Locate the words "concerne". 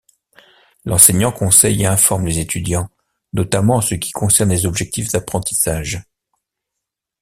4.11-4.49